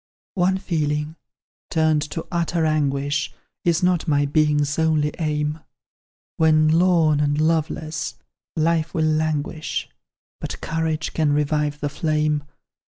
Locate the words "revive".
11.33-11.81